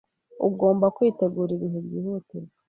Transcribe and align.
Ugomba 0.47 0.85
kwitegura 0.95 1.51
ibihe 1.57 1.79
byihutirwa. 1.87 2.53